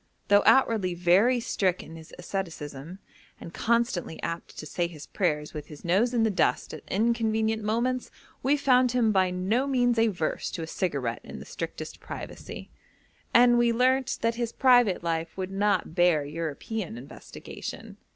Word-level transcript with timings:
Though 0.29 0.41
outwardly 0.47 0.95
very 0.95 1.39
strict 1.39 1.83
in 1.83 1.95
his 1.95 2.11
asceticism, 2.17 2.97
and 3.39 3.53
constantly 3.53 4.19
apt 4.23 4.57
to 4.57 4.65
say 4.65 4.87
his 4.87 5.05
prayers 5.05 5.53
with 5.53 5.67
his 5.67 5.85
nose 5.85 6.11
in 6.11 6.23
the 6.23 6.31
dust 6.31 6.73
at 6.73 6.81
inconvenient 6.87 7.63
moments, 7.63 8.09
we 8.41 8.57
found 8.57 8.93
him 8.93 9.11
by 9.11 9.29
no 9.29 9.67
means 9.67 9.99
averse 9.99 10.49
to 10.53 10.63
a 10.63 10.65
cigarette 10.65 11.21
in 11.23 11.37
the 11.37 11.45
strictest 11.45 11.99
privacy, 11.99 12.71
and 13.31 13.59
we 13.59 13.71
learnt 13.71 14.17
that 14.23 14.33
his 14.41 14.51
private 14.51 15.03
life 15.03 15.37
would 15.37 15.51
not 15.51 15.93
bear 15.93 16.25
European 16.25 16.97
investigation. 16.97 17.97